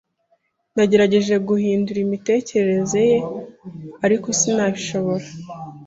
[0.75, 3.17] Nagerageje guhindura imitekerereze ye,
[4.05, 5.25] ariko sinabishobora.